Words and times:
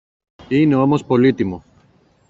Είναι 0.49 0.75
όμως 0.75 1.03
πολύτιμο. 1.05 1.63